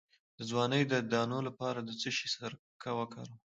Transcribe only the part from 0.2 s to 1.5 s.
د ځوانۍ د دانو